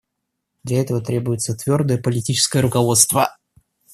[0.63, 3.37] Для этого требуется твердое политическое руководство.